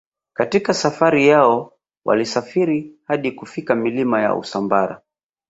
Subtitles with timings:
[0.33, 1.73] Katika safari yao
[2.05, 5.01] walisafiri hadi kufika milima ya Usambara